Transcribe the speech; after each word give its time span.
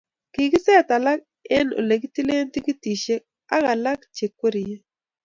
Kikiset 0.33 0.87
alak 0.95 1.19
eng 1.57 1.69
olekitilee 1.79 2.43
tikitishek 2.53 3.21
aka 3.55 3.67
alak 3.75 3.99
cheikwerie 4.15 4.77